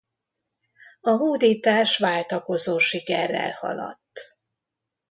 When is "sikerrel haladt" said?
2.77-4.35